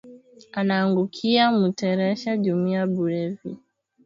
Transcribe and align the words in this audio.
Anaangukiya 0.59 1.43
mu 1.57 1.67
terashe 1.79 2.31
juya 2.43 2.83
bulevi 2.93 3.51